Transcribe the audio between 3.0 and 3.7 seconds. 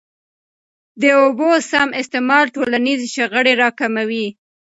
شخړي را